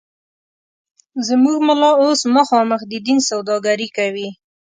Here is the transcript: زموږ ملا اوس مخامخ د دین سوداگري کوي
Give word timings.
زموږ 1.27 1.57
ملا 1.67 1.91
اوس 2.01 2.19
مخامخ 2.35 2.81
د 2.91 2.93
دین 3.05 3.19
سوداگري 3.29 3.87
کوي 3.97 4.27